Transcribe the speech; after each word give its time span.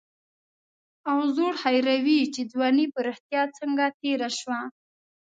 او 1.09 1.19
زوړ 1.35 1.53
هېروي 1.63 2.21
چې 2.33 2.41
ځواني 2.51 2.85
په 2.93 2.99
رښتیا 3.09 3.43
څنګه 3.57 3.85
تېره 4.01 4.29
شوه. 4.39 4.59